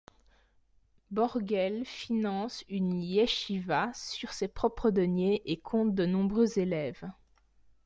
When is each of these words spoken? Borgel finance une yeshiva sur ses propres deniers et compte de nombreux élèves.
Borgel 1.11 1.85
finance 1.85 2.63
une 2.69 3.03
yeshiva 3.03 3.91
sur 3.93 4.33
ses 4.33 4.47
propres 4.47 4.89
deniers 4.89 5.43
et 5.45 5.57
compte 5.59 5.93
de 5.93 6.07
nombreux 6.07 6.57
élèves. 6.57 7.07